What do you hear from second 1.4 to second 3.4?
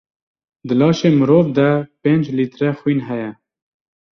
de pênc lître xwîn heye.